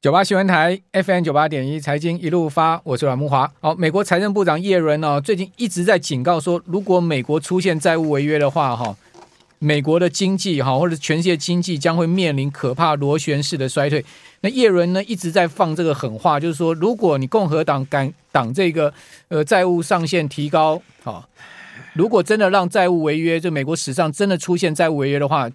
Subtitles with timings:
[0.00, 3.52] 九八新闻台 FM 九八点一财经一路发，我是阮慕华。
[3.60, 8.96] 好，美国财政部长耶伦哦，最近一直在警告说，如果美国出现债务违约的话，哈，
[9.58, 14.02] 美国的经济哈或者全世界经济将会面临可怕螺旋式的衰退。
[14.40, 18.90] 那耶伦呢一直在放这个狠话，就是说，如果你共和党敢挡这个
[19.28, 21.28] 呃债务上限提高，哈，
[21.92, 25.50] 如果真的让债务违约，就美国史上真的出现债务违约的话，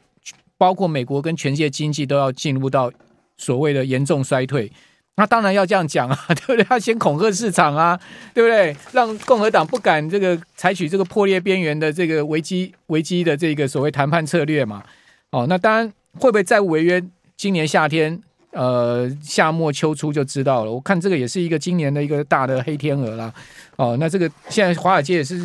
[0.56, 2.92] 包括美国跟全世界经济都要进入到。
[3.38, 4.72] 所谓的严重衰退，
[5.18, 6.68] 那当然要这样讲啊， 对不对？
[6.70, 8.00] 要先恐吓市场啊，
[8.34, 8.76] 对不对？
[8.92, 14.84] 让共和党不敢这个采取这个破裂边缘的这个危机危机的这个所谓谈判策略嘛。
[15.32, 17.04] 哦，那当然会不会债务违约？
[17.38, 18.18] 今年夏天，
[18.52, 20.72] 呃，夏末秋初就知道了。
[20.72, 23.34] 我看这个也是一个今年的一个大的黑天鹅啦。
[23.76, 25.38] 哦，那这个现在华尔街也是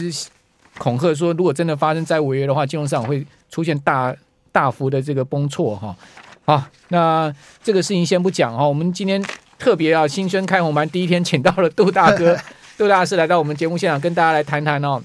[0.79, 4.15] 恐吓说，如果真的发生债务违约的话，金融市场会出现大
[4.53, 5.97] 大幅的这个崩挫哈。
[6.45, 8.67] 好，那这个事情先不讲哈。
[8.67, 9.23] 我们今天
[9.59, 12.37] 特别啊，新春开红盘第一天，请到了杜大哥，
[12.77, 15.01] 杜大师来到我们节目现场，跟大家来谈谈哦，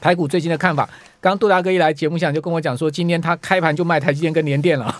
[0.00, 0.88] 台股最近的看法。
[1.20, 4.94] 刚杜大哥一来节目现场就跟我讲说，今天他开盘就卖台积电跟联电了，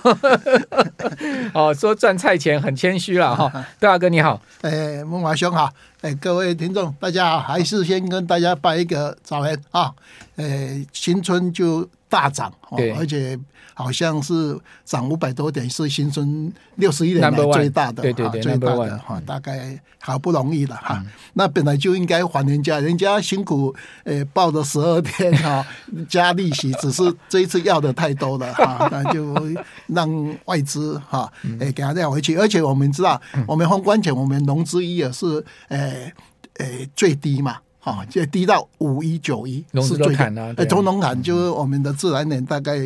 [1.54, 3.48] 哦，说赚菜钱很谦虚了哈。
[3.78, 9.92] 杜大哥你好，哎，孟华兄好，哎，各位听众大家好，还是先跟大家拜一个早年啊，
[10.34, 13.38] 哎，新春就大涨，对，而且。
[13.78, 21.00] 好像是涨五百多点，是新春六十一年来最大的，对对对，最大的哈，大概好不容易了哈。
[21.34, 25.64] 那本来就应该还人家，人家辛苦呃抱了十二天哈，
[26.10, 29.32] 加利息，只是这一次要的太多了哈， 那就
[29.86, 32.34] 让外资哈诶给他带回去。
[32.36, 36.12] 而且我们知道，我们宏观前我们融资余额是呃
[36.54, 37.58] 呃最低嘛。
[37.88, 40.54] 啊，就低到五一九一，是最砍啊！
[40.56, 42.78] 哎，从农砍就是我们的自然年，大概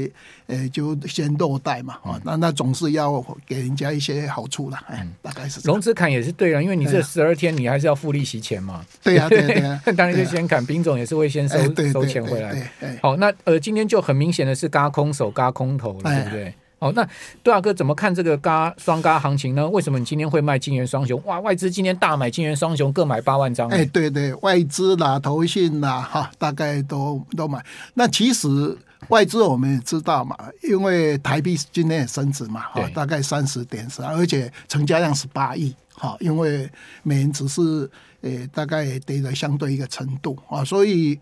[0.47, 1.95] 呃就先落袋嘛。
[2.05, 4.79] 啊，那那总是要给人家一些好处了。
[4.87, 8.85] 哎，大概是融资砍也是对了，因为你这十二天你还是要付利息钱嘛。
[9.03, 11.59] 对呀，对呀， 当然就先砍，兵总也是会先收
[11.93, 12.71] 收钱回来。
[13.01, 16.55] 好，那呃，今天就很明显的是嘎空手嘎空头了，对不对？
[16.83, 17.05] 哦，那
[17.45, 19.69] 杜大哥怎么看这个嘎双嘎行情呢？
[19.69, 21.23] 为什么你今天会卖金元双雄？
[21.25, 23.69] 哇，外资今天大买金元双雄，各买八万张。
[23.69, 27.65] 哎，对对，外资啦、投信啦，哈，大概都都买。
[27.95, 28.77] 那其实
[29.07, 36.69] 外资我们也知道嘛，因为台币今天也升值嘛，哈，大概三十点三，而且成交量是八亿，哈，因为
[37.05, 37.89] 美元只是
[38.23, 41.17] 呃大概跌了相对一个程度啊，所以。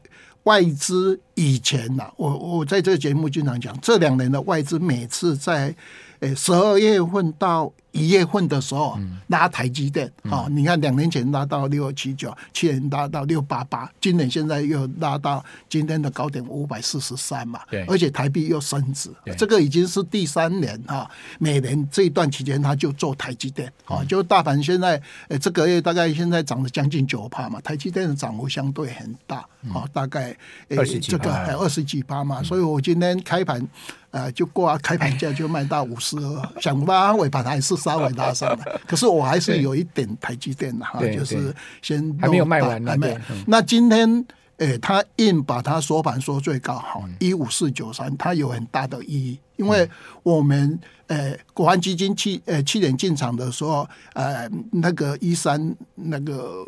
[0.44, 5.74] 外资以前呐、我我在这个节目经常讲，这两年的外资每次在
[6.20, 7.72] 诶十二月份到。
[7.92, 29.38] 一月份的时候拉台积电，哦，你看两年前拉到六二七九，去年拉到六八八，今年现在又拉到今天的高点五百四十三嘛，而且台币又升值，这个已经是第三年哈，每年这一段期间他就做台积电，啊，就大盘现在呃这个月大概现在涨了将近九趴嘛，台积电的涨幅相对很大，
[29.74, 30.36] 啊，大概
[30.68, 33.66] 呃这个还有二十几趴嘛，所以我今天开盘。
[34.12, 43.16] 呃，就挂开盘价就卖到五十二， 想不到尾盘还是稍微拉上的， 可是我还是有一点台积电的哈，就是先还没有卖完，还没。
[43.46, 44.26] 那今天，
[44.58, 49.88] 诶、欸，他硬把它收盘说最高好一五四九三，它有很大的意义，因为
[50.22, 56.64] 我们呃、欸，国安基金去呃去年进场的时候，呃，那个一三那个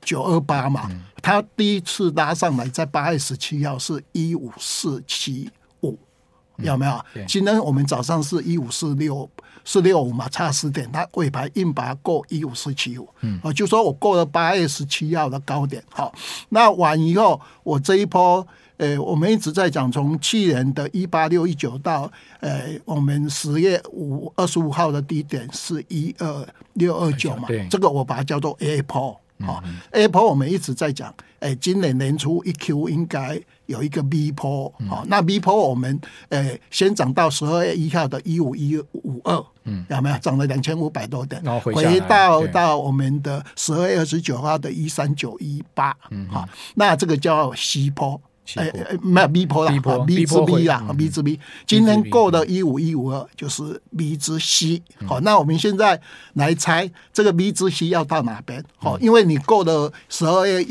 [0.00, 0.90] 九二八嘛，
[1.20, 5.50] 它第一次拉上来在八月十七号是一五四七。
[6.58, 7.00] 有没有？
[7.26, 9.28] 今天我们早上是一五四六
[9.64, 16.14] 四六五嘛，差十点，它尾盘硬把它过一五四七五，嗯，就说我过了八月十七号的高点，好，
[16.50, 18.46] 那完以后，我这一波，
[18.76, 29.18] 呃，我们一直在讲，从去年的一八六一九到，呃，我们十月五二十五号的低点是一二六二九嘛，这个我把它叫做 A 波。
[29.40, 41.40] 好，Apple 我们一直在讲，哎、欸，今年年初一 Q 应该有一个 V 波，好，那 V 波我们，呃、欸，先涨到十二月一号的一五一五二，嗯，有没有涨了两千五百多点？
[41.44, 48.20] 然后回，回到到我们的十二月二十九号的一三九一八，嗯，好，那这个叫 C 波。
[48.54, 49.72] 哎哎，没有 B 波啦
[50.06, 51.40] ，B 之 B 啦，B 之 B。
[51.66, 54.80] 今天过的一五一五二就是 B 之 C。
[55.04, 56.00] 好，那我们现在
[56.34, 58.64] 来猜这个 B 之 C 要到哪边？
[58.76, 60.64] 好，因为你过了十二月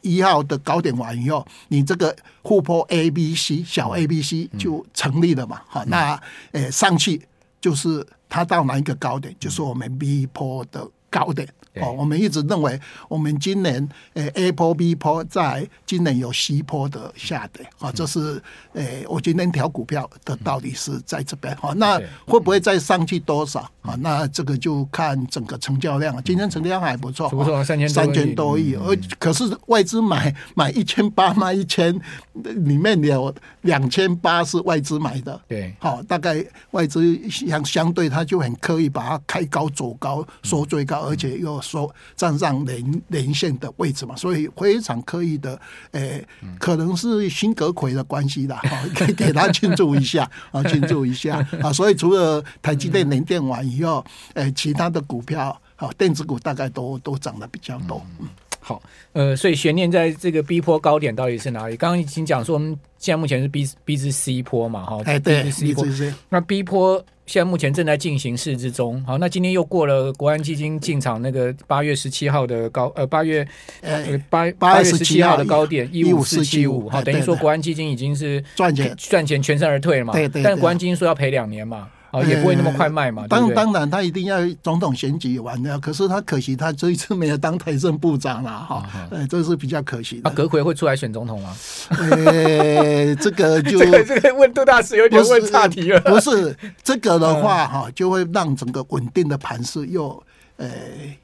[0.00, 5.60] 一号的高点完以后，你这个护坡 A B C 小 A B C 就成立了嘛。
[5.66, 6.20] 好，那
[6.52, 7.20] 诶上去
[7.60, 11.46] 就是它到哪一个高点，就是我们 B 坡的高的
[11.76, 18.42] 哦，我们一直认为，我们今年诶 A 波 B 波在今年有 C 波的下跌啊，这是
[18.72, 21.72] 诶我今天调股票的道理是在这边哈。
[21.76, 23.96] 那会不会再上去多少啊？
[24.00, 26.22] 那这个就看整个成交量。
[26.24, 31.94] 今天成交量还不错，不错，三千三千多亿，而可是外资买买一千八卖一千，
[32.32, 40.98] 里面有两千八是外资买的，对，好，大概外资相相对它就很刻意把它开高走高，收最高。
[40.98, 45.60] 而且又说站上连连线的位置嘛，所以非常刻意的，
[45.92, 46.26] 诶、欸，
[46.58, 48.60] 可能是辛格奎的关系啦，
[48.94, 51.72] 给给他庆祝一下啊， 庆祝一下啊。
[51.72, 58.02] 所以除了台积电连电完以后，诶、欸，其他的股票啊，电子股大概都都涨得比较多。
[58.20, 58.28] 嗯，
[58.60, 58.82] 好，
[59.12, 61.76] 呃，所以悬念在这个 B 波高点到底是哪里？
[61.76, 65.86] 刚刚已经讲说，我们现在目前是 B B 至 C 波嘛，哈，哎，对，C 波，
[66.28, 67.04] 那 B 波。
[67.28, 69.04] 现在目前正在进行式之中。
[69.04, 73.46] 好，那今天又过了国安基金进场那个八月十七号的高呃八月
[73.82, 76.88] 呃八八月十七号的高点一五四七五。
[76.88, 80.14] 好，等于说国安基金已经是赚钱赚钱全身而退了嘛。
[80.14, 80.42] 对对。
[80.42, 81.88] 但是国安基金说要赔两年嘛。
[82.10, 83.26] 哦，也不会那么快卖嘛。
[83.28, 85.78] 当、欸、当然，他一定要总统选举完的。
[85.78, 88.82] 可是他可惜，他这一次没有当财政部长了哈。
[89.10, 90.30] 呃、嗯，这是比较可惜的。
[90.30, 91.54] 啊，阁揆会出来选总统吗？
[91.98, 96.00] 呃、欸，这个就 这个这个问杜大师有点问岔题了。
[96.00, 100.22] 不是这个的话 哈，就会让整个稳定的盘势又
[100.56, 100.66] 呃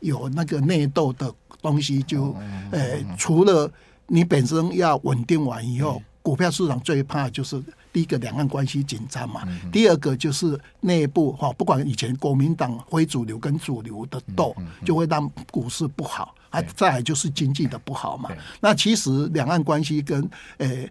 [0.01, 1.33] 有那个内斗的
[1.63, 2.37] 东西就
[2.71, 3.71] 呃，除了
[4.07, 7.59] 你本身要稳定完以后，股票市场最怕就是。
[7.95, 14.53] 第一个两岸关系紧张嘛，第二个就是内部哈，不管以前国民党非主流跟主流的斗，
[14.85, 18.31] 就会让股市不好，啊，再来就是经济的不好嘛。
[18.61, 20.91] 那其实两岸关系跟诶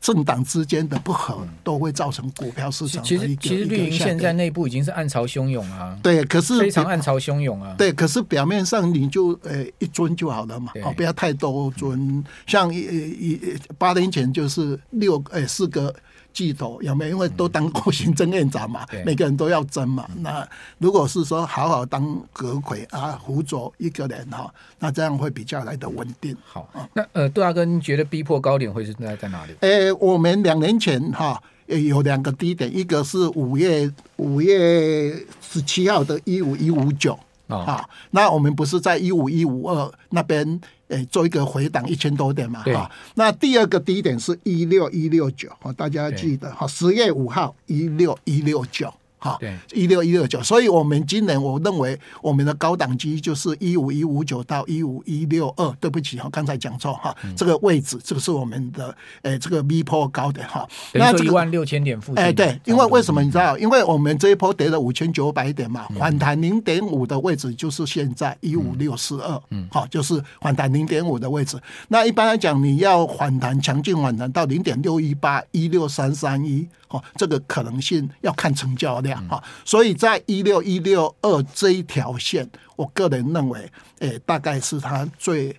[0.00, 3.40] 政党之间的不和，都会造成股票市场的一个。
[3.40, 13.40] 其实其实绿营现在内部已经是暗潮汹涌啊，对，可是非常暗潮汹涌啊，对，可是表面上你就诶一尊就好了嘛，哦，不要太多尊，像一一
[13.78, 15.94] 八年前就是六诶四个。
[16.34, 17.10] 巨头有没有？
[17.12, 20.06] 因为都当过行政院长嘛，每个人都要争嘛。
[20.18, 20.46] 那
[20.78, 26.36] 如果是说好好当阁魁啊，辅佐一个人哈，那这样会比较来的稳定。
[26.44, 29.54] 好，那呃，杜大哥，你觉得逼迫高点会是在在哪里？
[29.60, 37.16] 呃、欸，我们两年前哈有两个低点，一个是五月五月十七号的一五一五九
[37.60, 40.60] 啊，那我们不是在一五一五二那边。
[40.88, 42.88] 诶，做一个回档一千多点嘛，哈。
[43.14, 45.48] 那第二个低点是一六一六九，
[45.78, 48.92] 大家记得哈，十月五号一六一六九。
[49.24, 49.40] 好，
[49.72, 55.74] 一六一六九，所以我们今年我认为我们的高档机就是一五一五九到一五一六二。
[55.80, 60.68] 对不起哈，刚才讲错哈，这个位置这个是我们的诶这个 V 波高的哈。
[60.92, 62.22] 那这个一万六千点附近。
[62.22, 63.56] 哎，对，因为为什么你知道？
[63.56, 71.58] 因为我们这一波跌了五千九百点嘛，反弹零点五的位置就是现在一五六四二，嗯，好，就是反弹零点五的位置。
[71.88, 76.68] 那一般来讲，你要反弹强劲反弹到零点六一八一六三三一。
[77.16, 83.70] 这个可能性要看成交量哈，所以在一六一六二这一条线，我个人认为，
[84.00, 85.54] 诶，大概是它最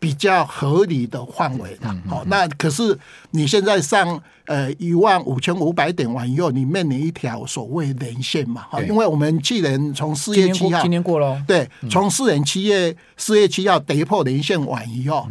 [0.00, 1.88] 比较合理的范围的。
[2.08, 2.98] 好，那可是
[3.30, 4.20] 你现在上。
[4.46, 8.62] 呃，一万五千五百点完以后，你面临一条所谓连线嘛？
[8.68, 15.28] 哈，因为我们既然从四月七号，今年过了，对，从四年七月四月七号跌破连线完以后，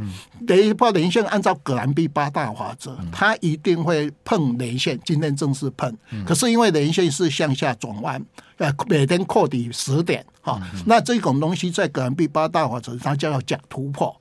[0.47, 4.97] 跌破连线，按照葛兰碧八大法则，它一定会碰连线。
[5.03, 5.93] 今天正式碰，
[6.25, 8.25] 可是因为连线是向下转弯，
[8.55, 14.15] 呃，每天扩底十点，哈，那这种东西在葛兰碧八大法则，它叫假突破。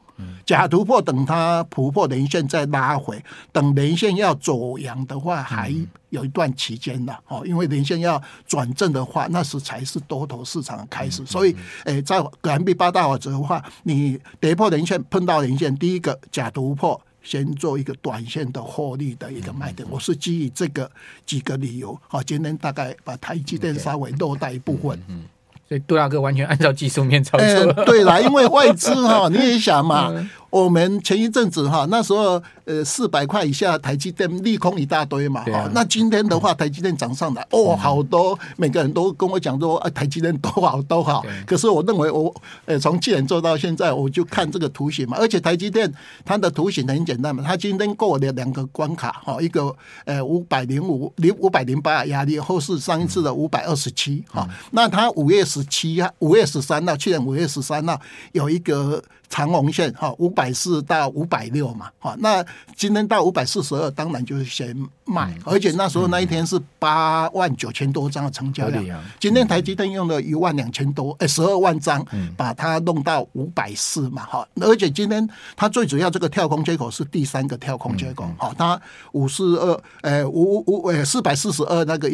[0.44, 3.22] 假突破，等它突破连线再拉回，
[3.52, 5.74] 等连线要走阳的话，还
[6.10, 7.42] 有一段期间呢哦。
[7.46, 11.24] 因为连线要转正的话，那时才是多头市场的开始。
[11.26, 19.86] 所以，诶，在葛兰碧八大法则的话，你跌破连线碰到连线，第一个假突破，先做一个短线的获利的一个卖点。
[19.90, 20.90] 我是基于这个
[21.26, 25.00] 几个理由，好，今天大概把台积电稍微落袋一部分。
[25.68, 27.46] 所以杜大哥完全按照技术面操作。
[27.46, 30.12] 欸，对啦，因为外资哈，你也想嘛。
[30.50, 41.24] 我们前一阵子哈，那时候呃四百块以下台积电利空一大堆嘛，哈、啊，那今天的话台积电涨上来，哦，好多每个人都跟我讲说，啊，台积电多好多好。
[41.46, 45.92] 可是我认为我呃从去年做到现在，我就看这个图形嘛，而且台积电
[46.24, 49.74] 它的图形很简单嘛，它今天过了两个关卡哈，一个
[50.06, 58.00] 呃五百零五零五百零八压力，后是上一次的五百二十七哈，那它五月十七号五月十三号，去年五月十三号
[58.32, 59.02] 有一个。
[59.30, 62.44] 长红线哈，五百四到五百六嘛，哈，那
[62.76, 64.72] 今天到五百四十二，当然就是先
[65.08, 68.84] 卖，而且那时候那一天是八万九千多张的成交量。
[69.18, 72.04] 今天台积电用了一万两千多，哎，十二万张，
[72.36, 74.46] 把它弄到五百四嘛，哈。
[74.60, 78.80] 而且今天它最主要这个跳空缺口是第三个跳空缺口，哈，它
[79.12, 82.10] 五四二，呃，五五呃四百四十二那个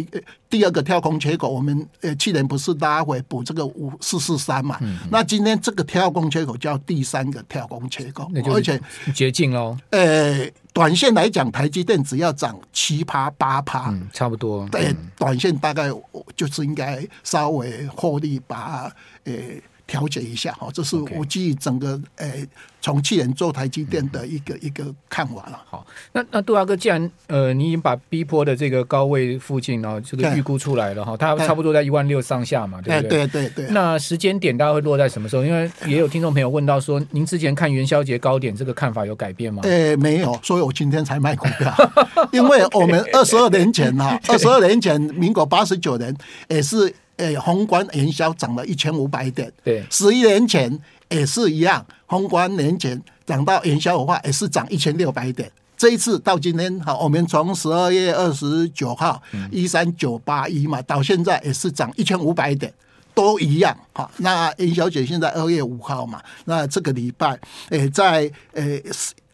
[0.48, 4.78] 第二个跳空缺口，我们呃去年不是拉回补这个五四四三嘛？
[5.10, 8.80] 那今天这个跳空缺口叫第三个跳空缺口，而且
[9.14, 10.48] 接近喽，呃。
[10.74, 14.68] 短线来讲，台积电只要涨七趴八趴，嗯，差不多。
[14.68, 15.88] 对，短线大概
[16.36, 18.92] 就是应该稍微获利把
[19.24, 19.62] 诶。
[19.86, 22.48] 调节一下哈，这是我基于整个诶，
[22.84, 25.58] 从去年做台积电的一个一个看法了。
[25.70, 33.26] 好，那那杜大哥，既然呃，你已经把 B 波的这个高位附近呢，这个预估出来了哈，它差不多在一万六上下嘛，对不对？
[33.26, 33.66] 对对对。
[33.70, 35.42] 那时间点大概会落在什么时候？
[35.42, 39.62] 因为也有听众朋友问到说，您之前看元宵节高点这个看法有改变吗？
[39.64, 41.74] 诶，没有，所以我今天才卖股票，
[42.32, 46.14] 因为我们 二十二年前哈，二十二年前，民国八十九年
[46.48, 46.94] 也是。
[47.16, 50.76] 诶，宏观元宵涨了一千五百点，对，十一年前
[51.10, 55.50] 也是一样，宏观年前涨到元宵的话，也是涨一千六百点。
[55.76, 59.20] 这一次到今天，好，我们从十二月二十九号
[59.50, 62.72] 一三九八一嘛，到现在也是涨一千五百点，
[63.12, 63.76] 都一样。
[63.92, 67.38] 好，那元宵节现在二月五号嘛，那这个礼拜，
[67.70, 68.82] 诶，在诶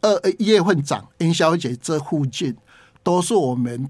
[0.00, 2.56] 二一月份涨元宵节这附近，
[3.02, 3.88] 都是我们。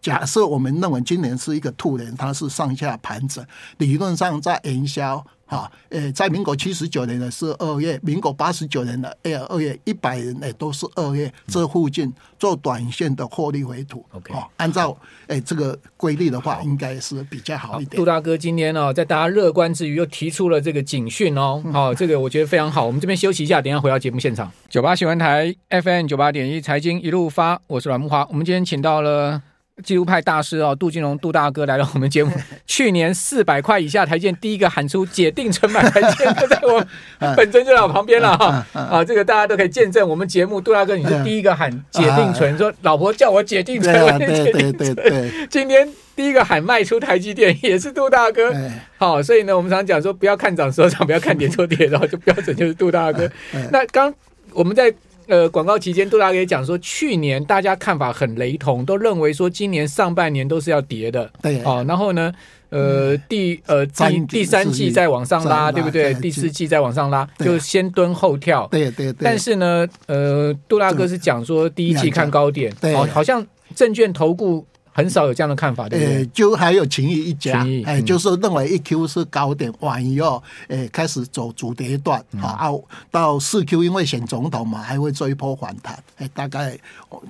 [0.00, 3.44] 假设我们认为今年是一个兔年，它是上下盘整，
[3.76, 14.06] 理论上在元宵哈，呃，在民国七十九年的是二月，民国八十九年的诶二月，一百人诶都是二月，这附近做短线的获利回吐。
[14.12, 17.96] OK，按照诶这个规律的话，应该是比较好一点。
[17.96, 22.86] 杜大哥今天呢，在大家乐观之余，又提出了这个警讯哦，好，这个我觉得非常好。
[22.86, 24.48] 我们这边休息一下，等一下回到节目现场。
[24.68, 28.24] 九八新闻台 FM 九八点一财经一路发，我是阮木华。
[28.30, 29.42] 我们今天请到了。
[29.80, 32.32] 技术派大师哦，杜金龙杜大哥来到我们节目。
[32.66, 36.86] 去年四百块以下台建第一个喊出解定存买台积电，就在我
[37.36, 39.04] 本尊就在我旁边了哈啊！
[39.04, 45.46] 这个大家都可以见证，我们节目杜大哥你是第一个喊解定存，说老婆叫我解定存，对对对对。
[45.50, 48.54] 今天第一个喊卖出台积电也是杜大哥，
[48.96, 53.30] 好，所以呢，我们常讲说不要看涨说涨，不要看跌说跌，然后就标准就是杜大哥。
[53.70, 54.12] 那刚
[54.52, 54.92] 我们在。
[55.30, 61.30] 呃，广告期间，杜大哥也讲说，去年大家看法很雷同，都认为说今年上半年都是要跌的。
[61.40, 62.32] 对，哦，然后呢，
[62.70, 66.12] 呃，第呃第第三季再往上拉，对不对？
[66.14, 68.66] 第四季再往上拉，就先蹲后跳。
[68.72, 69.18] 对对对。
[69.22, 73.46] 但是呢，呃，杜大哥是讲说第一季看高点，好，好像
[73.76, 74.66] 证券投顾。
[74.92, 76.26] 很少有这样的看法，对不对？
[76.26, 82.80] 就还有情谊一家，哎，就是认为一 Q 是高点，万一哦，哎，开始走主跌段，好，
[83.10, 86.78] 到四 Q 因为选总统嘛，还会做一波反弹，哎，大概，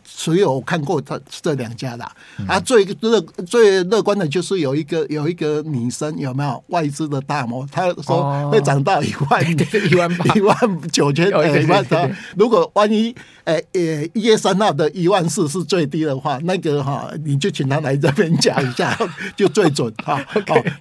[0.05, 2.11] 所以我看过这这两家啦，
[2.49, 6.63] 啊，最乐最乐观的就是有一个有一个女生有没有？
[6.69, 9.45] 外资的大摩，她说会涨到一万
[9.91, 10.25] 一万八。
[10.35, 10.57] 一万
[10.91, 13.15] 九千一万三，如果万一。
[13.45, 18.97] 哎，呃，一月三号的一万四是最低的话，那个哈，你就请他来这边讲一下，
[19.37, 20.19] 就最准哈。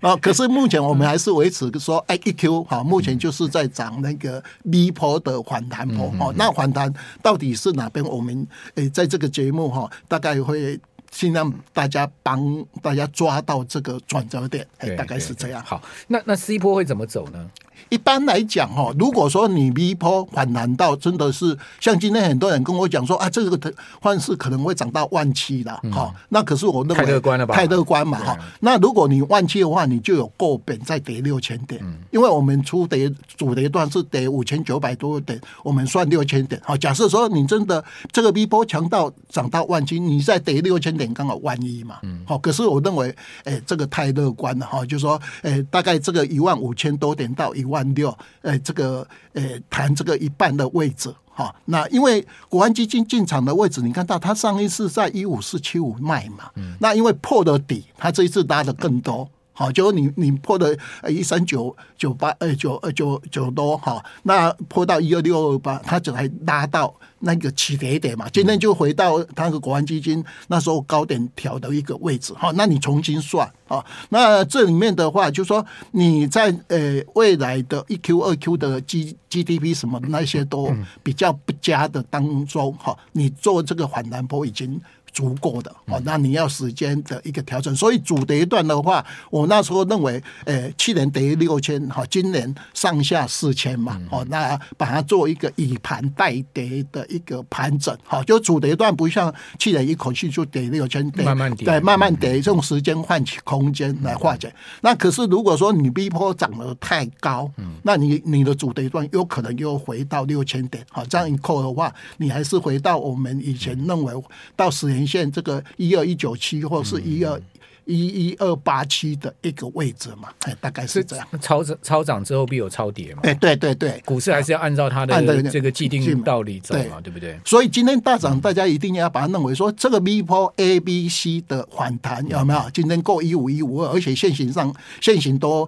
[0.01, 6.33] 好，可是目前我们还是维持说，哎，一 Q 哈，目前就是在涨那个 V 波的反弹波哦。
[6.37, 8.05] 那反弹到底是哪边？
[8.05, 10.79] 我们诶，在这个节目哈，大概会
[11.11, 15.61] 尽量大家帮大家抓到这个转折点，哎，大概是这样。
[15.65, 17.45] 好，那那 C 波会怎么走呢？
[17.87, 27.55] 一般来讲哈，如果说你 V 波反弹到真的是像今天很多人跟我讲说啊，这个换势可能会涨到万七了哈，那可是我认为太乐观了吧？
[27.55, 28.37] 太乐观嘛哈。
[28.59, 31.81] 那如果你万七的话，你就有够本再跌六千点，
[32.11, 36.61] 因为我们初跌主跌段是跌五千九百多点，我们算六千点。
[36.63, 41.97] 好，假设说你真的这个 V 波强到涨到万七，你再跌六千点刚好万一嘛。
[42.25, 47.79] 好，可是我认为哎，这个太乐观了哈，就是说哎，大概这个一万五千多点到一万。
[47.79, 60.77] 万六，呃，这个，呃，谈这个一半的位置，哈，那因为国安基金进场的位置，你看到它上一次在一五四七五卖嘛，嗯，那因为破了底，它这一次拉的更多，好，就你你破的
[61.09, 66.95] 一三九九八，呃，九呃九九多，哈，那破到一二六二八，它就还拉到。
[67.21, 80.73] 那个起跌点嘛，今天就回到那个国安基金那时候高点调的一个位置哈，那你重新算啊，那这里面的话，就说你在呃未来的一 Q 二 Q 的 G GDP 什么那些都
[81.03, 84.79] 比较不佳的当中哈，你做这个反弹波已经。
[85.19, 87.75] 足够的哦，那你要时间的一个调整。
[87.75, 104.53] 所以主跌段的话，我那时候认为，呃，去年跌六千，哈，今年上下四千嘛，哦，那把它做一个以盘带跌的一个盘整，好，就主跌段不像去年一口气就跌六千，慢慢跌，对，慢慢跌，用时间换取空间来化解。
[104.79, 107.51] 那可是如果说你逼迫涨得太高，
[107.83, 114.13] 那你你的主跌段有可能又回到六千点，好，这样一扣的话，你还是回到我们以前认为
[114.55, 117.41] 到十年线这个一二一九七或是一二
[117.85, 121.27] 一一二八七的一个位置嘛，哎，大概是这样。
[121.41, 123.21] 超涨超涨之后必有超跌嘛？
[123.23, 127.39] 哎，对对对，股市还是要按照它的这个既定道理走嘛，对不对？
[127.43, 132.69] 所以今天大涨，大家一定要把它认为说这个 V 波 A B C 的反弹有没有？
[132.71, 135.67] 今天过一五一五二，而且线型上线型多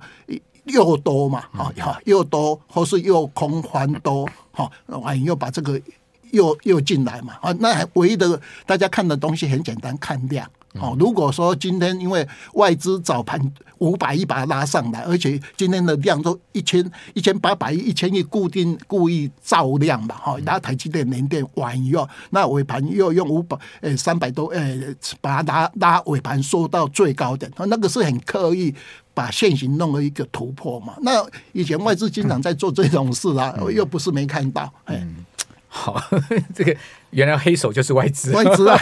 [0.66, 5.82] 又多嘛，哈，又多或是又空翻多，哈，完又把这个。
[6.32, 10.96] 又又进来嘛啊，那唯一的大家看的东西很简单，看量哦。
[11.00, 13.40] 如果说今天因为外资早盘
[13.80, 24.62] 五百亿把它拉上来，而且今天的量都一千一千八百亿、一千亿固定故意造量嘛哈，然后台积电、联电完以后，那尾盘又用五百呃三百多呃
[25.20, 28.74] 把它拉拉尾盘缩到最高点，那个是很刻意
[29.14, 30.94] 把线型弄了一个突破嘛。
[31.02, 35.06] 那以前外资经常在做这种事啊，又不是没看到哎。
[35.74, 36.04] 好，
[36.54, 36.76] 这个
[37.12, 38.78] 原来黑手就是外资，外资啊，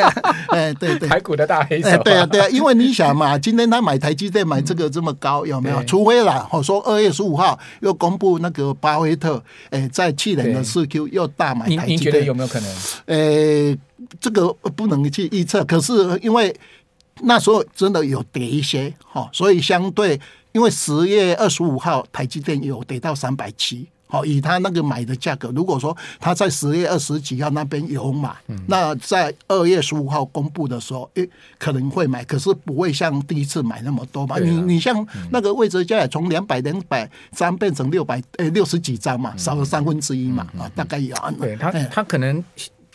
[0.48, 5.84] 哎，对对，台股的大黑手，对啊对啊，因为你想嘛，今天他买台积电买这个这么高，有没有？
[5.84, 12.74] 除非啦，我说二月十五号又公布那个巴菲特，哎，在去年的四 Q 又大买台积电，你觉得有没有可能？
[13.04, 13.78] 哎，
[14.18, 15.92] 这个不能去预测，可是
[16.22, 16.56] 因为
[17.20, 20.18] 那时候真的有跌一些，哈，所以相对，
[20.52, 23.86] 因为十月二十五号台积电有跌到三百七。
[24.10, 28.30] 好，以他那个买的价格，如果说他在十月二十几号那边有买，
[28.66, 34.38] 那在二月十五号公布的时候，诶，可能会买，可是不会像第一次买那么多吧？
[34.38, 41.16] 你你像那个魏哲家也从两百两百张变成六百诶六十几张嘛，少了三分之一嘛，啊，大概有。
[41.40, 42.44] 对他他可能。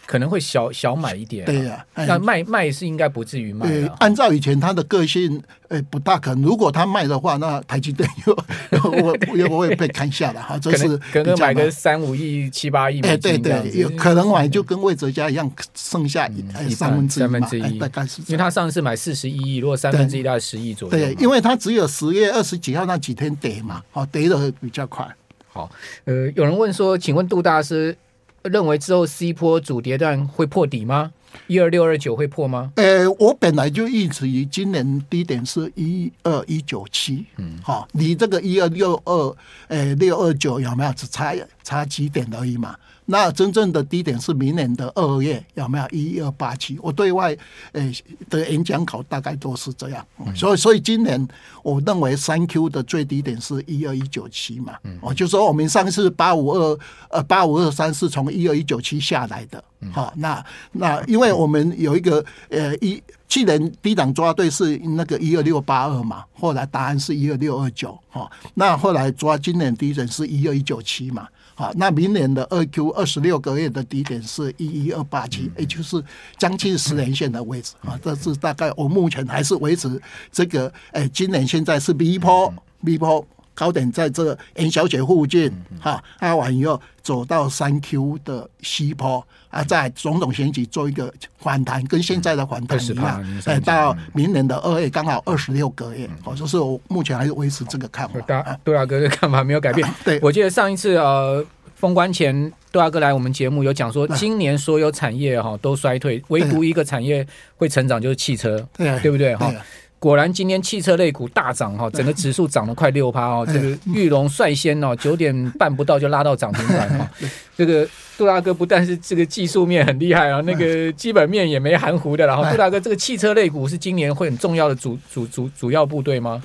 [0.05, 3.69] 可能会小小买一点、啊，对呀、啊，那卖卖是应该不至于卖、啊。
[3.69, 6.43] 对，按照以前他的个性，呃，不大可能。
[6.43, 8.37] 如果他卖的话，那台积电又
[8.71, 10.57] 又又会被砍下来哈。
[10.59, 16.29] 这是可能买个三五亿、七八亿美金，对对，有可能买就跟魏哲家一样，剩下
[16.69, 18.21] 三分之一三分之一，大概是。
[18.27, 20.91] 因为他上次买四十一亿，如果三分之一大概十亿左右。
[20.91, 25.07] 对，因为他只有十月二十几号那几天跌嘛，好跌的比较快。
[25.47, 25.69] 好，
[26.03, 27.97] 呃，有人问说，请问杜大师。
[28.45, 31.11] 认为之后 C 波主跌段会破底吗？
[31.47, 32.71] 一二六二九会破吗？
[32.75, 39.35] 呃，我本来就一直以今年低点是一二一九七，嗯，好，你这个一二六二，
[39.67, 42.73] 呃，六二九有没有只差差几点而已嘛？
[43.05, 45.87] 那真正的低点是明年的二月，有没有？
[45.91, 46.77] 一二八七？
[46.81, 47.37] 我对外
[47.73, 47.93] 诶
[48.29, 51.27] 的演讲稿大概都是这样，嗯、所以所以今年
[51.61, 71.27] 我认为三 Q 的最低点是一二一九七嘛，我、嗯、就说我们上次八五二呃八五二三是从一二一九七下来的，好、嗯，那那因为我们有一个呃一去年低档抓对是那个一二六八二嘛，后来答案是一二六二九，哈，那后来抓今年低点是一二一九七嘛。
[71.57, 76.03] 好，那明年的二 Q 二十六个月的低点是一一二八七，也就是
[76.37, 77.97] 将近十年线的位置啊。
[78.03, 79.99] 这是大概我目前还是维持
[80.33, 98.19] 这个，哎，今年现在是 V 波，V 波高点在这元宵节附近，哈，啊完以后走到三 Q 的西坡啊，在种种选举做一个反弹，跟现在的反弹一样，哎，到明年的二月刚好二十六个月，哦，就是我目前还是维持这个看法。
[98.63, 99.89] 杜大哥的看法没有改变。
[100.05, 101.43] 对，我记得上一次呃。
[101.77, 102.33] 封关前，
[102.71, 107.23] 杜大哥来我们节目有讲说，今年所有产业哈都衰退，唯独一个产业
[107.57, 109.53] 会成长，就是汽车，对，对不对哈？
[109.97, 113.45] 果然今天汽车类股大涨哈，整个指数涨了快六趴哦。
[113.45, 117.09] 这个玉龙率先哦，九点半不到就拉到涨停板哈。
[117.57, 122.27] 这个杜大哥不但是这个技术面很厉害啊，那个基本面也没含糊的。
[122.27, 126.43] 然后杜大哥，这个汽车类股是今年会很重要的主主主主要部队吗？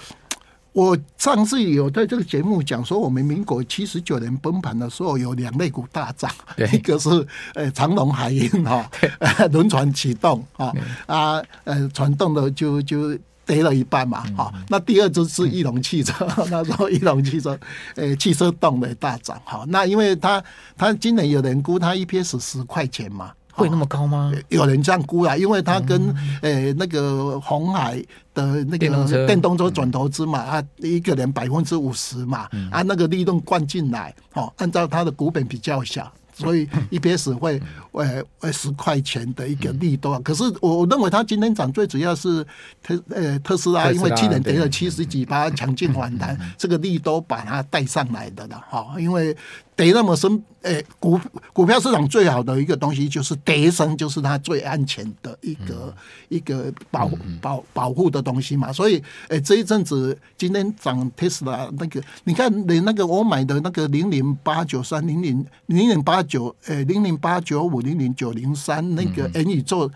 [0.73, 6.31] 我上次有在这个节目讲说，我们民国七十九年崩盘的时候，有两类股大涨，
[6.73, 8.89] 一个是呃长隆海运哈，
[9.51, 10.73] 轮船启动啊
[11.07, 13.19] 啊呃传动的就就
[13.53, 14.53] 跌了一半嘛哈。
[14.69, 17.59] 那第二就是翼龙汽车， 那时候翼龙汽车
[17.97, 19.65] 呃汽车动的大涨哈。
[19.69, 20.43] 那因为他
[20.77, 23.33] 他今年有人估他 EPS 十块钱嘛。
[23.53, 24.33] 会那么高吗？
[24.49, 26.09] 有人这样估啊，因为他跟
[26.41, 37.61] 呃、嗯欸、那个红海的那个电动车转投资嘛，啊一个人百分之五十嘛，嗯、啊那个利润灌进来，哦，按照他的股本比较小，所以 EPS 会
[37.93, 40.19] 呃呃十块钱的一个利多。
[40.21, 42.45] 可是我认为它今天涨最主要是
[42.83, 48.95] 特呃特斯拉，因为去年跌了七十几趴，强劲反弹，这个利多把它带上来的了哈。
[48.99, 49.37] 因为
[49.77, 51.19] 跌那么深，诶，股
[51.55, 55.95] 股票市场最好的一个东西就是跌升，就是它最安全的一个
[56.29, 58.71] 一个保保保护的东西嘛。
[58.71, 69.91] 所以，诶，这一阵子今天涨特斯拉那个，你看连那个我买的那个零零八九三零零零零八九，诶，零零八九五零零九零三那个 N 宇宙。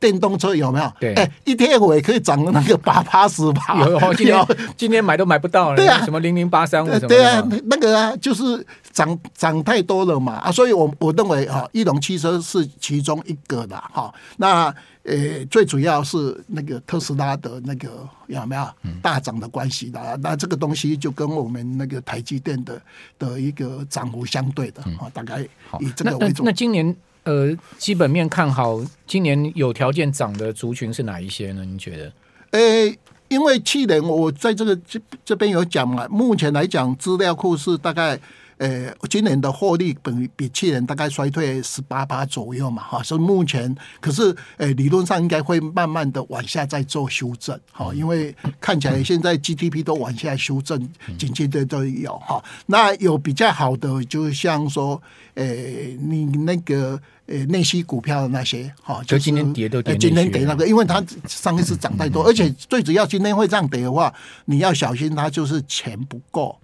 [0.00, 0.92] 电动车有没有？
[1.00, 3.74] 对，哎，一天我也可以涨那个八八十八。
[3.84, 4.46] 有，今天
[4.76, 5.76] 今天买都买不到了。
[5.76, 7.08] 对啊，什么零零八三五什么？
[7.08, 14.14] 对啊，那个啊，就是涨涨太多了嘛啊，所以我我认为啊，义隆汽车是其中一个的哈。
[14.36, 14.72] 那
[15.02, 18.64] 呃，最主要是那个特斯拉的那个有没有
[19.02, 20.16] 大涨的关系的？
[20.22, 22.80] 那这个东西就跟我们那个台积电的
[23.18, 25.40] 的一个涨幅相对的啊，大概
[25.80, 26.44] 以这个为主。
[26.44, 26.94] 那今年。
[27.24, 31.64] 呃，基本面看好，今年有条件涨的族群是哪一些呢？
[31.64, 32.12] 你觉得？
[32.50, 32.96] 呃、
[33.28, 38.18] 因为去年我在这个这这边有讲嘛，目前来讲资料库是大概。
[38.58, 50.76] 呃，今年的获利比比去年大概衰退十八趴左右嘛，哈，所以目前可是呃，理论上应该会慢慢的往下再做修正，哈，因为看起来现在 GDP 都往下修正，
[51.16, 52.42] 紧接着都有哈。
[52.66, 55.00] 那有比较好的，就像说，
[55.34, 64.12] 呃，你那个呃内需股票的那些，哈，就今天跌都跌，今天跌那个，因为它上一次涨太多，而且最主要今天会这样跌的话，
[64.46, 66.58] 你要小心它就是钱不够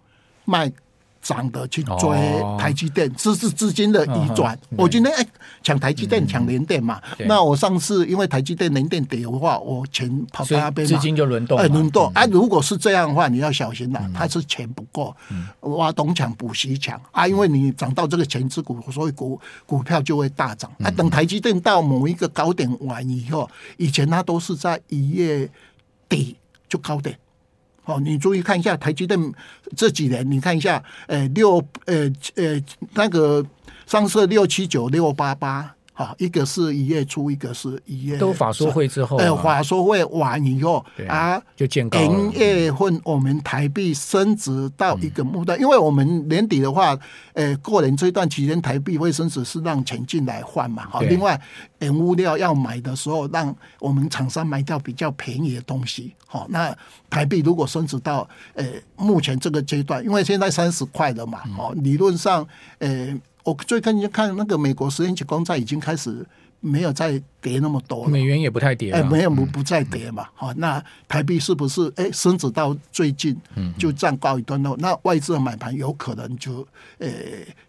[0.44, 0.72] 卖。
[1.24, 2.10] 涨的去追
[2.58, 4.56] 台积电，这是资金的移转。
[4.76, 5.26] 我今天哎
[5.62, 11.58] 抢台积电抢联电嘛，那我上次因为台积电联电跌的话，我钱跑到那边，资金就轮动。
[11.58, 12.26] 哎，轮动啊！
[12.26, 15.16] 如果是这样的话，你要小心了，它是钱不够，
[15.60, 17.26] 挖东墙补西墙啊！
[17.26, 20.90] 因为你涨到这个权值股，所以股股票就会大涨啊。
[20.90, 25.48] 等台积电到某一个高点完以后，以前它都是在一月
[26.06, 26.36] 底
[26.68, 27.18] 就高点。
[27.84, 29.18] 哦，你注意看一下台积电
[29.76, 32.62] 这几年，你看一下，呃，六，呃，呃，
[32.94, 33.44] 那个
[33.86, 35.73] 上市六七九六八八。
[35.96, 41.96] 好，一个是一月初，一个是一月都法说会之后，呃，法说会完以后啊，就见高。
[42.00, 46.98] 零月份我们台币升值到一个目标，因为我们年底的话，
[47.34, 50.84] 呃，过年这段期间台币会升值，是让钱进来换嘛。
[50.90, 51.40] 好，另外
[51.78, 56.12] 原物料要买的时候，让我们厂商买到比较便宜的东西。
[56.26, 56.76] 好，那
[57.08, 62.44] 台币如果升值到呃目前这个阶段，因为现在三十块了嘛，哦，理论上
[62.80, 63.16] 呃。
[63.44, 66.26] 我最近就看那个美国十年期公债已经开始
[66.60, 70.26] 没有再跌那么多了，美元也不太跌，哎，没有不不再跌嘛。
[70.34, 73.36] 好，那台币是不是哎升值到最近
[73.78, 74.74] 就站高一段落？
[74.78, 76.66] 那外资的买盘有可能就
[76.98, 77.08] 呃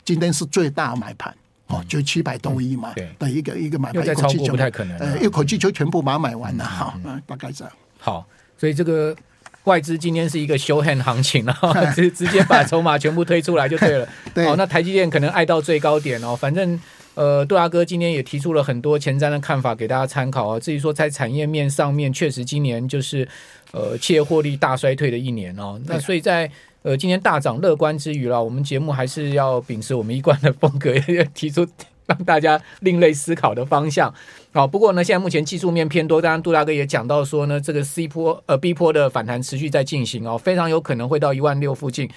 [0.05, 1.35] 今天是最大买盘
[1.67, 7.73] 哦，就七百多亿嘛的一个一个买盘，一口气就不太可能，呃，一口气就全部把它买完了哈，大概这样。
[7.99, 8.25] 好，
[8.57, 9.15] 所以这个。
[9.65, 11.55] 外资今天是一个 show hand 行情了，
[11.93, 14.07] 直直接把筹码全部推出来就对了。
[14.33, 16.35] 对，哦，那台积电可能爱到最高点哦。
[16.35, 16.79] 反正
[17.15, 20.59] 呃，杜大哥今天也提出了很多前瞻的看法给大家参考啊。
[20.59, 23.27] 至于说在产业面上面，确实今年就是
[23.71, 25.79] 呃企业获利大衰退的一年哦。
[25.85, 26.49] 那所以在
[26.83, 30.93] 呃今天大涨乐观之余了，我们节目还是要秉持我们一贯的风格，
[31.33, 31.67] 提出。
[32.07, 34.13] 让大家另类思考的方向，
[34.53, 42.09] 好，不过呢，现在目前技术面偏多，当然杜大哥也讲到说呢，这个 C 波呃 B 波的反弹持续在进行哦，非常有可能会到一万六附近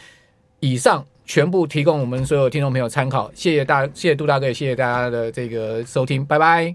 [0.61, 6.75] 以上，全部提供我们所有听众朋友参考，谢谢大，谢谢杜大哥，也谢谢大家的这个收听，拜拜。